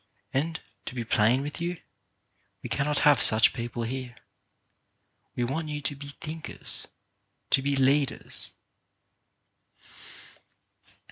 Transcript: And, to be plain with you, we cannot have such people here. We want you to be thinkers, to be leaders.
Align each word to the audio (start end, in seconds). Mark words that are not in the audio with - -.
And, 0.33 0.59
to 0.87 0.95
be 0.95 1.03
plain 1.05 1.43
with 1.43 1.61
you, 1.61 1.77
we 2.63 2.69
cannot 2.69 2.97
have 3.05 3.21
such 3.21 3.53
people 3.53 3.83
here. 3.83 4.15
We 5.35 5.43
want 5.43 5.69
you 5.69 5.79
to 5.81 5.95
be 5.95 6.07
thinkers, 6.19 6.87
to 7.51 7.61
be 7.61 7.75
leaders. 7.75 8.49